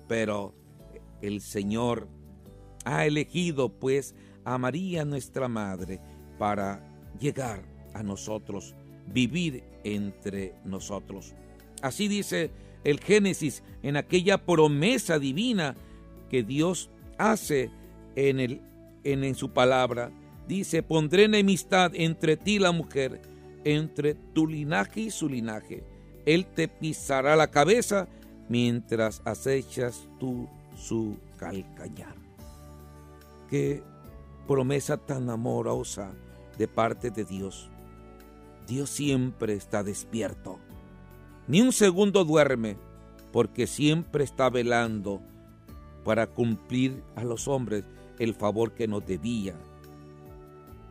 Pero 0.09 0.53
el 1.23 1.43
Señor 1.43 2.09
ha 2.85 3.07
elegido 3.07 3.69
pues 3.69 4.17
a 4.45 4.59
María 4.59 5.05
nuestra 5.05 5.47
Madre 5.47 6.01
para 6.41 6.85
llegar 7.21 7.63
a 7.95 8.03
nosotros, 8.03 8.75
vivir 9.07 9.63
entre 9.85 10.57
nosotros. 10.65 11.37
Así 11.83 12.09
dice 12.09 12.64
el 12.85 13.01
Génesis 13.01 13.63
en 13.83 13.97
aquella 13.97 14.39
promesa 14.39 15.19
divina 15.19 15.75
que 16.31 16.43
Dios 16.43 16.91
hace 17.19 17.71
en, 18.15 18.41
el, 18.41 18.61
en, 19.03 19.35
su 19.35 19.51
palabra. 19.51 20.11
Dice, 20.47 20.83
pondré 20.83 21.25
enemistad 21.25 21.93
entre 21.95 22.37
ti 22.37 22.57
y 22.57 22.59
la 22.59 22.73
mujer, 22.73 23.21
entre 23.65 24.15
tu 24.15 24.47
linaje 24.47 25.01
y 25.01 25.11
su 25.11 25.29
linaje. 25.29 25.85
Él 26.27 26.47
te 26.47 26.69
pisará 26.69 27.37
la 27.37 27.51
cabeza 27.51 28.09
mientras 28.49 29.23
acechas 29.25 30.07
tú 30.21 30.49
su 30.77 31.19
calcañar. 31.39 32.15
Qué 33.49 33.83
promesa 34.47 34.97
tan 34.97 35.31
amorosa 35.31 36.13
de 36.59 36.69
parte 36.69 37.11
de 37.11 37.25
Dios. 37.25 37.71
Dios 38.67 38.91
siempre 38.91 39.55
está 39.55 39.83
despierto. 39.83 40.59
Ni 41.47 41.61
un 41.61 41.73
segundo 41.73 42.25
duerme, 42.25 42.77
porque 43.33 43.67
siempre 43.67 44.25
está 44.25 44.49
velando 44.51 45.21
para 46.05 46.27
cumplir 46.27 47.03
a 47.17 47.25
los 47.25 47.49
hombres 47.49 47.85
el 48.19 48.35
favor 48.35 48.73
que 48.73 48.89
nos 48.89 49.07
debía. 49.07 49.55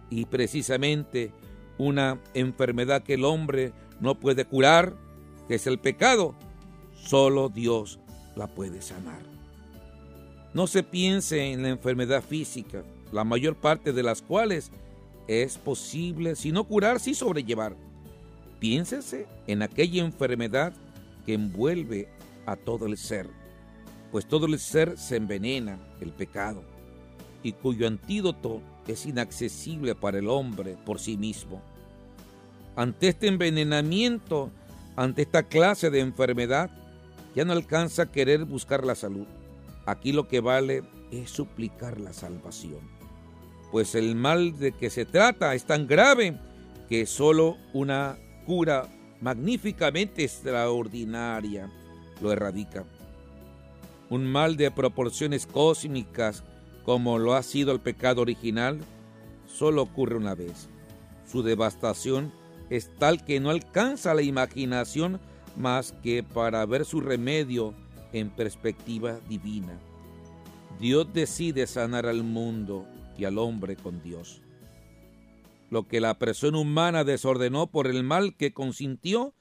Y 0.09 0.25
precisamente 0.25 1.31
una 1.77 2.19
enfermedad 2.33 3.03
que 3.03 3.15
el 3.15 3.25
hombre 3.25 3.73
no 3.99 4.19
puede 4.19 4.45
curar, 4.45 4.93
que 5.47 5.55
es 5.55 5.67
el 5.67 5.79
pecado, 5.79 6.35
Solo 7.03 7.49
Dios 7.49 7.99
la 8.35 8.47
puede 8.47 8.81
sanar. 8.81 9.21
No 10.53 10.67
se 10.67 10.83
piense 10.83 11.51
en 11.51 11.63
la 11.63 11.69
enfermedad 11.69 12.23
física, 12.23 12.83
la 13.11 13.23
mayor 13.23 13.55
parte 13.55 13.91
de 13.91 14.03
las 14.03 14.21
cuales 14.21 14.71
es 15.27 15.57
posible, 15.57 16.35
si 16.35 16.51
no 16.51 16.63
curar, 16.63 16.99
sí 16.99 17.13
sobrellevar. 17.13 17.75
Piénsese 18.63 19.27
en 19.45 19.61
aquella 19.61 20.05
enfermedad 20.05 20.71
que 21.25 21.33
envuelve 21.33 22.07
a 22.45 22.55
todo 22.55 22.85
el 22.85 22.95
ser, 22.97 23.27
pues 24.09 24.25
todo 24.25 24.45
el 24.45 24.57
ser 24.57 24.97
se 24.97 25.17
envenena, 25.17 25.77
el 25.99 26.13
pecado, 26.13 26.63
y 27.43 27.51
cuyo 27.51 27.85
antídoto 27.87 28.61
es 28.87 29.05
inaccesible 29.05 29.95
para 29.95 30.19
el 30.19 30.29
hombre 30.29 30.77
por 30.85 31.01
sí 31.01 31.17
mismo. 31.17 31.61
Ante 32.77 33.09
este 33.09 33.27
envenenamiento, 33.27 34.49
ante 34.95 35.23
esta 35.23 35.43
clase 35.43 35.89
de 35.89 35.99
enfermedad, 35.99 36.71
ya 37.35 37.43
no 37.43 37.51
alcanza 37.51 38.03
a 38.03 38.11
querer 38.13 38.45
buscar 38.45 38.85
la 38.85 38.95
salud. 38.95 39.27
Aquí 39.85 40.13
lo 40.13 40.29
que 40.29 40.39
vale 40.39 40.83
es 41.11 41.31
suplicar 41.31 41.99
la 41.99 42.13
salvación. 42.13 42.79
Pues 43.73 43.93
el 43.93 44.15
mal 44.15 44.57
de 44.57 44.71
que 44.71 44.89
se 44.89 45.03
trata 45.03 45.53
es 45.53 45.65
tan 45.65 45.85
grave 45.85 46.39
que 46.87 47.05
solo 47.05 47.57
una 47.73 48.17
cura 48.45 48.87
magníficamente 49.21 50.23
extraordinaria 50.23 51.69
lo 52.21 52.31
erradica. 52.31 52.85
Un 54.09 54.25
mal 54.25 54.57
de 54.57 54.69
proporciones 54.69 55.47
cósmicas 55.47 56.43
como 56.85 57.17
lo 57.17 57.33
ha 57.33 57.43
sido 57.43 57.71
el 57.71 57.79
pecado 57.79 58.21
original, 58.21 58.79
solo 59.47 59.81
ocurre 59.81 60.17
una 60.17 60.35
vez. 60.35 60.69
Su 61.25 61.41
devastación 61.41 62.31
es 62.69 62.91
tal 62.97 63.23
que 63.23 63.39
no 63.39 63.49
alcanza 63.49 64.13
la 64.13 64.21
imaginación 64.21 65.19
más 65.55 65.93
que 66.03 66.23
para 66.23 66.65
ver 66.65 66.85
su 66.85 67.01
remedio 67.01 67.73
en 68.11 68.29
perspectiva 68.29 69.19
divina. 69.29 69.79
Dios 70.79 71.07
decide 71.13 71.67
sanar 71.67 72.05
al 72.05 72.23
mundo 72.23 72.85
y 73.17 73.25
al 73.25 73.37
hombre 73.37 73.75
con 73.75 74.01
Dios. 74.01 74.42
Lo 75.73 75.87
que 75.87 75.99
la 75.99 76.19
persona 76.19 76.59
humana 76.59 77.03
desordenó 77.03 77.71
por 77.71 77.87
el 77.87 78.03
mal 78.03 78.37
que 78.37 78.53
consintió, 78.53 79.33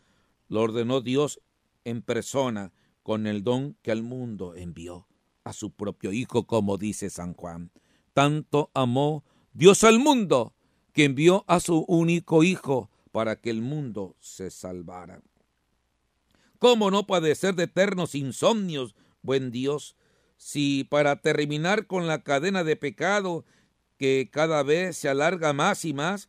lo 0.49 0.63
ordenó 0.63 1.03
Dios 1.03 1.43
en 1.85 2.01
persona 2.01 2.73
con 3.03 3.27
el 3.27 3.45
don 3.45 3.77
que 3.83 3.93
al 3.93 4.03
mundo 4.03 4.57
envió 4.57 5.07
a 5.45 5.53
su 5.53 5.73
propio 5.73 6.11
Hijo, 6.11 6.47
como 6.47 6.79
dice 6.79 7.11
San 7.11 7.35
Juan. 7.35 7.71
Tanto 8.15 8.71
amó 8.73 9.27
Dios 9.53 9.85
al 9.85 9.99
mundo 9.99 10.55
que 10.95 11.05
envió 11.05 11.45
a 11.49 11.61
su 11.61 11.85
único 11.87 12.43
Hijo 12.45 12.91
para 13.11 13.39
que 13.39 13.51
el 13.51 13.61
mundo 13.61 14.17
se 14.19 14.51
salvara. 14.51 15.21
¿Cómo 16.59 16.91
no 16.91 17.07
padecer 17.07 17.57
de 17.57 17.65
eternos 17.65 18.15
insomnios, 18.15 18.95
buen 19.21 19.51
Dios, 19.51 19.97
si 20.39 20.85
para 20.85 21.21
terminar 21.21 21.87
con 21.87 22.07
la 22.07 22.23
cadena 22.23 22.65
de 22.65 22.77
pecado 22.77 23.45
que 24.03 24.29
cada 24.33 24.65
vez 24.65 24.97
se 24.97 25.09
alarga 25.09 25.53
más 25.53 25.85
y 25.85 25.95
más, 25.95 26.29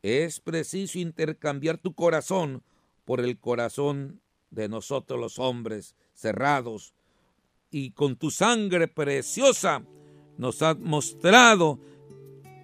es 0.00 0.40
preciso 0.40 0.98
intercambiar 0.98 1.76
tu 1.76 1.92
corazón 1.92 2.62
por 3.04 3.20
el 3.20 3.38
corazón 3.38 4.22
de 4.50 4.70
nosotros 4.70 5.20
los 5.20 5.38
hombres 5.38 5.94
cerrados, 6.14 6.94
y 7.70 7.90
con 7.90 8.16
tu 8.16 8.30
sangre 8.30 8.88
preciosa 8.88 9.82
nos 10.38 10.62
has 10.62 10.78
mostrado 10.78 11.78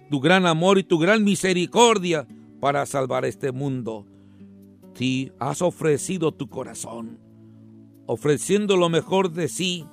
tu 0.09 0.19
gran 0.19 0.47
amor 0.47 0.79
y 0.79 0.83
tu 0.83 0.97
gran 0.97 1.23
misericordia 1.23 2.27
para 2.59 2.87
salvar 2.87 3.25
este 3.25 3.51
mundo. 3.51 4.07
Si 4.95 5.31
has 5.37 5.61
ofrecido 5.61 6.31
tu 6.31 6.49
corazón, 6.49 7.19
ofreciendo 8.07 8.75
lo 8.75 8.89
mejor 8.89 9.31
de 9.33 9.49
sí, 9.49 9.85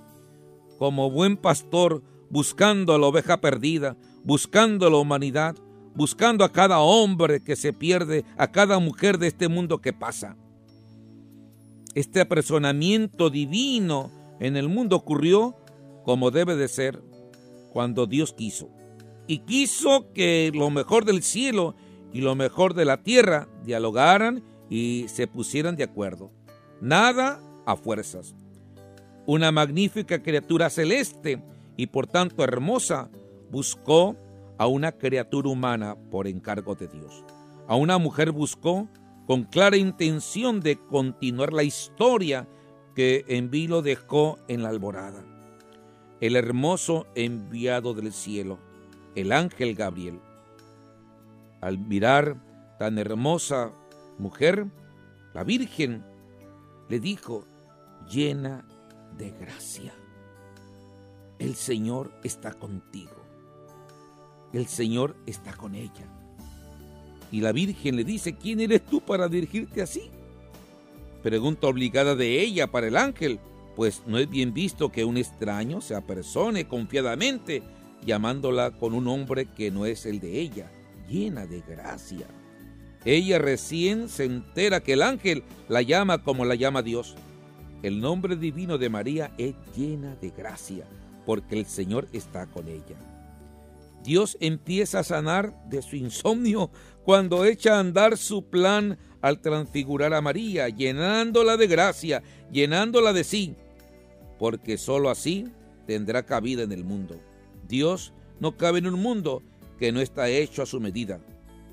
como 0.79 1.11
buen 1.11 1.37
pastor, 1.37 2.03
buscando 2.31 2.95
a 2.95 2.99
la 2.99 3.09
oveja 3.09 3.43
perdida, 3.43 3.99
buscando 4.25 4.91
la 4.91 4.97
humanidad, 4.97 5.55
buscando 5.95 6.45
a 6.45 6.53
cada 6.53 6.81
hombre 6.81 7.43
que 7.43 7.57
se 7.57 7.73
pierde, 7.73 8.25
a 8.37 8.51
cada 8.51 8.79
mujer 8.79 9.19
de 9.19 9.29
este 9.29 9.49
mundo 9.49 9.81
que 9.81 9.93
pasa. 9.93 10.37
Este 11.95 12.21
apersonamiento 12.21 13.31
divino 13.31 14.11
en 14.41 14.57
el 14.57 14.69
mundo 14.69 14.97
ocurrió 14.97 15.55
como 16.05 16.31
debe 16.31 16.57
de 16.57 16.69
ser 16.69 17.01
cuando 17.73 18.07
Dios 18.07 18.33
quiso. 18.33 18.69
Y 19.27 19.41
quiso 19.41 20.13
que 20.13 20.51
lo 20.53 20.71
mejor 20.71 21.05
del 21.05 21.23
cielo 21.23 21.77
y 22.13 22.21
lo 22.21 22.35
mejor 22.35 22.75
de 22.75 22.85
la 22.85 23.03
tierra 23.03 23.49
dialogaran 23.65 24.43
y 24.69 25.07
se 25.09 25.27
pusieran 25.27 25.77
de 25.77 25.85
acuerdo. 25.85 26.31
Nada 26.81 27.41
a 27.65 27.77
fuerzas. 27.77 28.35
Una 29.27 29.53
magnífica 29.53 30.23
criatura 30.23 30.69
celeste 30.69 31.43
y 31.77 31.87
por 31.87 32.07
tanto 32.07 32.45
hermosa 32.45 33.11
buscó 33.55 34.17
a 34.59 34.67
una 34.67 34.91
criatura 34.91 35.49
humana 35.49 35.97
por 36.11 36.27
encargo 36.27 36.75
de 36.75 36.89
Dios. 36.89 37.25
A 37.69 37.77
una 37.77 37.99
mujer 37.99 38.33
buscó 38.33 38.89
con 39.29 39.45
clara 39.45 39.77
intención 39.77 40.61
de 40.61 40.77
continuar 40.77 41.53
la 41.53 41.63
historia 41.63 42.49
que 42.97 43.25
en 43.29 43.53
vilo 43.53 43.81
dejó 43.81 44.41
en 44.49 44.65
la 44.65 44.71
alborada. 44.71 45.25
El 46.21 46.35
hermoso 46.35 47.07
enviado 47.15 47.95
del 47.95 48.13
cielo, 48.13 48.59
el 49.15 49.31
ángel 49.31 49.77
Gabriel. 49.77 50.19
Al 51.61 51.79
mirar 51.79 52.37
tan 52.81 52.99
hermosa 52.99 53.71
mujer, 54.19 54.67
la 55.33 55.45
Virgen 55.45 56.05
le 56.89 56.99
dijo, 56.99 57.47
llena 58.11 58.67
de 59.17 59.31
gracia, 59.31 59.95
el 61.39 61.55
Señor 61.55 62.11
está 62.25 62.53
contigo, 62.53 63.24
el 64.55 64.67
Señor 64.67 65.17
está 65.27 65.53
con 65.55 65.75
ella. 65.75 66.07
Y 67.33 67.41
la 67.41 67.53
Virgen 67.53 67.97
le 67.97 68.05
dice, 68.05 68.37
¿quién 68.37 68.61
eres 68.61 68.85
tú 68.87 69.01
para 69.01 69.29
dirigirte 69.29 69.83
así? 69.83 70.03
Pregunta 71.23 71.67
obligada 71.67 72.15
de 72.15 72.41
ella 72.41 72.71
para 72.71 72.87
el 72.87 72.97
ángel, 72.97 73.41
pues 73.75 74.03
no 74.07 74.19
es 74.19 74.31
bien 74.31 74.55
visto 74.55 74.93
que 74.93 75.05
un 75.05 75.17
extraño 75.17 75.81
se 75.81 75.97
apersone 75.97 76.69
confiadamente 76.69 77.63
llamándola 78.05 78.71
con 78.71 78.95
un 78.95 79.05
nombre 79.05 79.47
que 79.47 79.71
no 79.71 79.87
es 79.87 80.07
el 80.07 80.21
de 80.21 80.41
ella, 80.41 80.71
llena 81.09 81.47
de 81.47 81.61
gracia. 81.63 82.27
Ella 83.05 83.39
recién 83.39 84.09
se 84.09 84.25
entera 84.25 84.81
que 84.81 84.93
el 84.93 85.03
ángel 85.03 85.43
la 85.69 85.83
llama 85.83 86.23
como 86.23 86.45
la 86.45 86.55
llama 86.55 86.83
Dios. 86.83 87.17
El 87.83 88.01
nombre 88.01 88.37
divino 88.37 88.79
de 88.79 88.89
María 88.89 89.35
es 89.37 89.55
llena 89.77 90.15
de 90.17 90.31
gracia, 90.31 90.87
porque 91.27 91.59
el 91.59 91.67
Señor 91.67 92.07
está 92.13 92.47
con 92.47 92.69
ella. 92.69 93.14
Dios 94.05 94.37
empieza 94.39 95.01
a 95.01 95.05
sanar 95.05 95.55
de 95.69 95.81
su 95.81 95.97
insomnio 95.97 96.71
cuando 97.05 97.47
echa 97.47 97.77
a 97.77 97.81
andar 97.81 98.19
su 98.19 98.45
plan 98.45 98.99
al 99.23 99.41
transfigurar 99.41 100.13
a 100.13 100.21
María, 100.21 100.69
llenándola 100.69 101.57
de 101.57 101.67
gracia, 101.67 102.23
llenándola 102.53 103.15
de 103.15 103.25
sí, 103.25 103.55
porque 104.39 104.77
sólo 104.77 105.09
así 105.09 105.47
tendrá 105.87 106.25
cabida 106.25 106.63
en 106.63 106.73
el 106.73 106.85
mundo. 106.85 107.19
Dios 107.67 108.13
no 108.41 108.59
cabe 108.59 108.81
en 108.81 108.89
un 108.89 109.01
mundo 109.01 109.43
que 109.79 109.91
no 109.91 110.01
está 110.01 110.29
hecho 110.29 110.63
a 110.63 110.67
su 110.67 110.81
medida, 110.81 111.19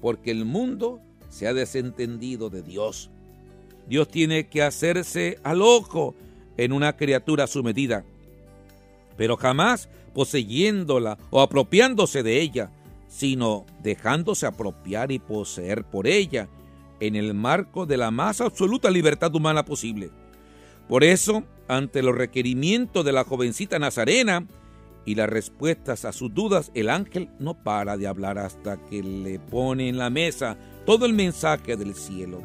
porque 0.02 0.32
el 0.32 0.46
mundo 0.46 1.02
se 1.30 1.48
ha 1.48 1.54
desentendido 1.54 2.50
de 2.50 2.62
Dios. 2.62 3.10
Dios 3.88 4.08
tiene 4.08 4.48
que 4.48 4.63
hacerse 4.63 5.38
al 5.44 5.62
ojo 5.62 6.15
en 6.56 6.72
una 6.72 6.96
criatura 6.96 7.44
a 7.44 7.48
su 7.48 7.62
medida, 7.62 8.06
pero 9.17 9.36
jamás 9.36 9.89
poseyéndola 10.13 11.17
o 11.30 11.41
apropiándose 11.41 12.24
de 12.24 12.41
ella, 12.41 12.71
sino 13.08 13.65
dejándose 13.84 14.45
apropiar 14.45 15.12
y 15.12 15.19
poseer 15.19 15.84
por 15.84 16.08
ella 16.08 16.50
en 17.00 17.15
el 17.15 17.34
marco 17.34 17.86
de 17.86 17.97
la 17.97 18.12
más 18.12 18.41
absoluta 18.41 18.89
libertad 18.89 19.34
humana 19.36 19.65
posible. 19.65 20.12
Por 20.88 21.04
eso, 21.04 21.43
ante 21.67 22.02
los 22.04 22.15
requerimientos 22.15 23.04
de 23.04 23.12
la 23.12 23.24
jovencita 23.24 23.80
Nazarena 23.80 24.45
y 25.06 25.15
las 25.15 25.30
respuestas 25.30 26.06
a 26.06 26.12
sus 26.12 26.34
dudas, 26.34 26.71
el 26.74 26.89
ángel 26.89 27.30
no 27.39 27.56
para 27.56 27.97
de 27.97 28.08
hablar 28.08 28.38
hasta 28.38 28.78
que 28.86 29.02
le 29.02 29.39
pone 29.39 29.89
en 29.89 29.97
la 29.97 30.10
mesa 30.10 30.58
todo 30.86 31.06
el 31.06 31.13
mensaje 31.13 31.76
del 31.76 31.95
cielo. 31.95 32.41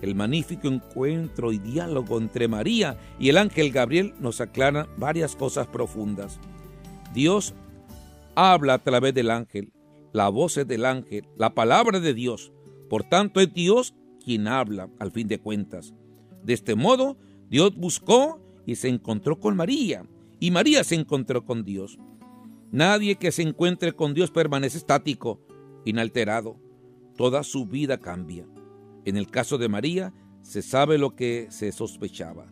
El 0.00 0.14
magnífico 0.14 0.68
encuentro 0.68 1.52
y 1.52 1.58
diálogo 1.58 2.18
entre 2.18 2.48
María 2.48 2.98
y 3.18 3.28
el 3.30 3.38
ángel 3.38 3.72
Gabriel 3.72 4.14
nos 4.20 4.40
aclara 4.40 4.88
varias 4.96 5.34
cosas 5.34 5.66
profundas. 5.66 6.38
Dios 7.14 7.54
habla 8.34 8.74
a 8.74 8.78
través 8.78 9.14
del 9.14 9.30
ángel, 9.30 9.72
la 10.12 10.28
voz 10.28 10.56
es 10.56 10.66
del 10.66 10.84
ángel, 10.84 11.26
la 11.36 11.54
palabra 11.54 12.00
de 12.00 12.14
Dios. 12.14 12.52
Por 12.88 13.04
tanto, 13.04 13.40
es 13.40 13.52
Dios 13.52 13.94
quien 14.24 14.48
habla, 14.48 14.88
al 14.98 15.10
fin 15.10 15.28
de 15.28 15.38
cuentas. 15.38 15.94
De 16.42 16.54
este 16.54 16.74
modo, 16.74 17.16
Dios 17.50 17.76
buscó 17.76 18.40
y 18.66 18.76
se 18.76 18.88
encontró 18.88 19.38
con 19.38 19.56
María, 19.56 20.04
y 20.40 20.50
María 20.50 20.84
se 20.84 20.94
encontró 20.94 21.44
con 21.44 21.64
Dios. 21.64 21.98
Nadie 22.70 23.16
que 23.16 23.32
se 23.32 23.42
encuentre 23.42 23.92
con 23.92 24.14
Dios 24.14 24.30
permanece 24.30 24.78
estático, 24.78 25.40
inalterado. 25.84 26.56
Toda 27.16 27.42
su 27.42 27.66
vida 27.66 27.98
cambia. 27.98 28.46
En 29.04 29.16
el 29.16 29.30
caso 29.30 29.58
de 29.58 29.68
María, 29.68 30.12
se 30.42 30.62
sabe 30.62 30.98
lo 30.98 31.14
que 31.14 31.48
se 31.50 31.72
sospechaba. 31.72 32.46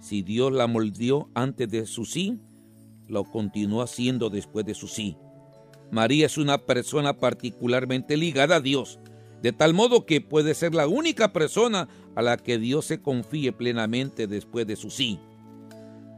Si 0.00 0.22
Dios 0.22 0.52
la 0.52 0.66
moldeó 0.66 1.30
antes 1.34 1.68
de 1.70 1.86
su 1.86 2.04
sí, 2.04 2.40
lo 3.12 3.24
continuó 3.24 3.82
haciendo 3.82 4.30
después 4.30 4.64
de 4.64 4.74
su 4.74 4.88
sí. 4.88 5.18
María 5.90 6.24
es 6.24 6.38
una 6.38 6.56
persona 6.56 7.18
particularmente 7.18 8.16
ligada 8.16 8.56
a 8.56 8.60
Dios, 8.60 8.98
de 9.42 9.52
tal 9.52 9.74
modo 9.74 10.06
que 10.06 10.22
puede 10.22 10.54
ser 10.54 10.74
la 10.74 10.88
única 10.88 11.30
persona 11.34 11.88
a 12.14 12.22
la 12.22 12.38
que 12.38 12.58
Dios 12.58 12.86
se 12.86 13.02
confíe 13.02 13.52
plenamente 13.52 14.26
después 14.26 14.66
de 14.66 14.76
su 14.76 14.88
sí. 14.88 15.20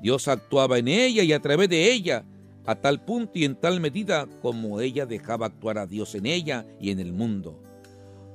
Dios 0.03 0.29
actuaba 0.29 0.79
en 0.79 0.87
ella 0.87 1.25
y 1.25 1.33
a 1.33 1.43
través 1.43 1.69
de 1.69 1.93
ella, 1.93 2.25
a 2.65 2.77
tal 2.77 3.05
punto 3.05 3.33
y 3.35 3.45
en 3.45 3.57
tal 3.57 3.81
medida 3.81 4.29
como 4.41 4.81
ella 4.81 5.05
dejaba 5.05 5.47
actuar 5.47 5.79
a 5.79 5.89
Dios 5.89 6.15
en 6.15 6.27
ella 6.27 6.65
y 6.81 6.91
en 6.91 7.01
el 7.01 7.13
mundo. 7.13 7.61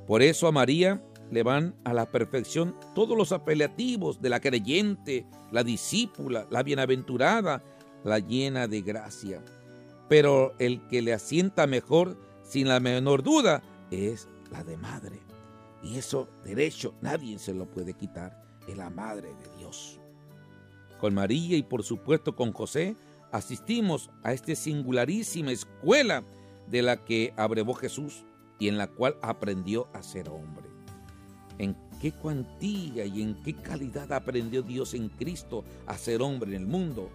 Por 0.05 0.21
eso 0.21 0.47
a 0.47 0.51
María 0.51 1.01
le 1.31 1.43
van 1.43 1.75
a 1.85 1.93
la 1.93 2.07
perfección 2.11 2.75
todos 2.93 3.15
los 3.15 3.31
apelativos 3.31 4.21
de 4.21 4.29
la 4.29 4.41
creyente, 4.41 5.25
la 5.51 5.63
discípula, 5.63 6.45
la 6.49 6.63
bienaventurada, 6.63 7.63
la 8.03 8.19
llena 8.19 8.67
de 8.67 8.81
gracia. 8.81 9.43
Pero 10.07 10.53
el 10.59 10.85
que 10.87 11.01
le 11.01 11.13
asienta 11.13 11.67
mejor, 11.67 12.17
sin 12.43 12.67
la 12.67 12.79
menor 12.79 13.23
duda, 13.23 13.61
es 13.91 14.27
la 14.51 14.63
de 14.63 14.77
madre. 14.77 15.19
Y 15.83 15.97
eso 15.97 16.27
derecho 16.43 16.93
nadie 17.01 17.39
se 17.39 17.53
lo 17.53 17.65
puede 17.65 17.93
quitar, 17.93 18.43
es 18.67 18.77
la 18.77 18.89
madre 18.89 19.29
de 19.29 19.57
Dios. 19.57 19.99
Con 20.99 21.13
María 21.13 21.55
y 21.55 21.63
por 21.63 21.83
supuesto 21.83 22.35
con 22.35 22.51
José 22.51 22.95
asistimos 23.31 24.09
a 24.23 24.33
esta 24.33 24.55
singularísima 24.55 25.51
escuela 25.51 26.23
de 26.67 26.81
la 26.81 27.05
que 27.05 27.33
abrevó 27.37 27.73
Jesús 27.73 28.25
y 28.59 28.67
en 28.67 28.77
la 28.77 28.87
cual 28.87 29.15
aprendió 29.21 29.87
a 29.93 30.03
ser 30.03 30.29
hombre. 30.29 30.67
En 31.57 31.75
qué 32.01 32.11
cuantía 32.11 33.05
y 33.05 33.21
en 33.21 33.41
qué 33.43 33.53
calidad 33.53 34.11
aprendió 34.11 34.61
Dios 34.61 34.93
en 34.93 35.09
Cristo 35.09 35.63
a 35.87 35.97
ser 35.97 36.21
hombre 36.21 36.55
en 36.55 36.61
el 36.63 36.67
mundo 36.67 37.09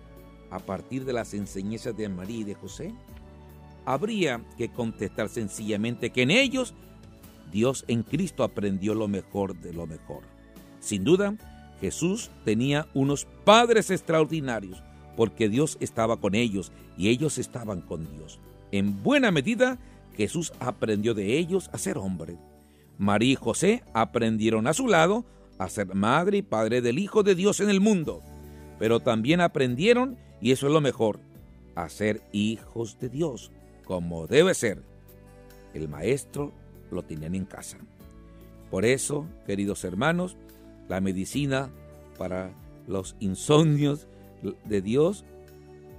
a 0.50 0.58
partir 0.58 1.04
de 1.04 1.12
las 1.12 1.34
enseñanzas 1.34 1.96
de 1.96 2.08
María 2.08 2.38
y 2.38 2.44
de 2.44 2.54
José? 2.54 2.94
habría 3.84 4.40
que 4.56 4.68
contestar 4.68 5.28
sencillamente 5.28 6.10
que 6.10 6.22
en 6.22 6.30
ellos 6.30 6.74
Dios 7.52 7.84
en 7.88 8.02
Cristo 8.02 8.42
aprendió 8.42 8.94
lo 8.94 9.08
mejor 9.08 9.56
de 9.56 9.72
lo 9.72 9.86
mejor. 9.86 10.22
Sin 10.80 11.04
duda, 11.04 11.36
Jesús 11.80 12.30
tenía 12.44 12.88
unos 12.94 13.26
padres 13.44 13.90
extraordinarios 13.90 14.82
porque 15.16 15.48
Dios 15.48 15.76
estaba 15.80 16.16
con 16.20 16.34
ellos 16.34 16.72
y 16.96 17.08
ellos 17.08 17.38
estaban 17.38 17.80
con 17.80 18.10
Dios. 18.16 18.40
En 18.72 19.02
buena 19.02 19.30
medida, 19.30 19.78
Jesús 20.16 20.52
aprendió 20.58 21.14
de 21.14 21.38
ellos 21.38 21.70
a 21.72 21.78
ser 21.78 21.98
hombre. 21.98 22.36
María 22.98 23.32
y 23.32 23.36
José 23.36 23.84
aprendieron 23.92 24.66
a 24.66 24.72
su 24.72 24.88
lado 24.88 25.24
a 25.58 25.68
ser 25.68 25.94
madre 25.94 26.38
y 26.38 26.42
padre 26.42 26.80
del 26.80 26.98
Hijo 26.98 27.22
de 27.22 27.36
Dios 27.36 27.60
en 27.60 27.70
el 27.70 27.80
mundo, 27.80 28.22
pero 28.80 28.98
también 28.98 29.40
aprendieron, 29.40 30.16
y 30.44 30.52
eso 30.52 30.66
es 30.66 30.74
lo 30.74 30.82
mejor, 30.82 31.20
a 31.74 31.88
ser 31.88 32.20
hijos 32.30 32.98
de 33.00 33.08
Dios, 33.08 33.50
como 33.86 34.26
debe 34.26 34.52
ser. 34.52 34.82
El 35.72 35.88
maestro 35.88 36.52
lo 36.90 37.02
tenían 37.02 37.34
en 37.34 37.46
casa. 37.46 37.78
Por 38.70 38.84
eso, 38.84 39.26
queridos 39.46 39.84
hermanos, 39.84 40.36
la 40.86 41.00
medicina 41.00 41.70
para 42.18 42.52
los 42.86 43.16
insomnios 43.20 44.06
de 44.66 44.82
Dios 44.82 45.24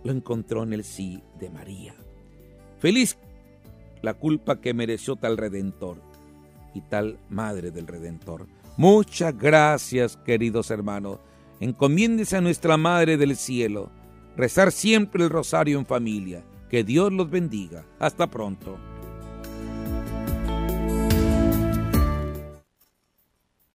lo 0.03 0.12
encontró 0.12 0.62
en 0.62 0.73
el 0.73 0.84
sí 0.84 1.23
de 1.39 1.49
María. 1.49 1.95
Feliz 2.77 3.17
la 4.03 4.13
culpa 4.13 4.62
que 4.62 4.75
mereció 4.75 5.15
tal 5.15 5.38
redentor 5.38 5.97
y 6.75 6.81
tal 6.81 7.17
madre 7.31 7.71
del 7.71 7.88
redentor. 7.88 8.45
Muchas 8.77 9.36
gracias, 9.36 10.17
queridos 10.17 10.69
hermanos. 10.69 11.17
Encomiéndese 11.60 12.38
a 12.38 12.41
nuestra 12.41 12.77
Madre 12.77 13.17
del 13.17 13.36
Cielo. 13.36 13.89
Rezar 14.38 14.71
siempre 14.71 15.24
el 15.24 15.30
rosario 15.30 15.80
en 15.80 15.86
familia. 15.86 16.43
Que 16.69 16.84
Dios 16.84 17.13
los 17.13 17.30
bendiga. 17.30 17.86
Hasta 18.00 18.28
pronto. 18.28 18.78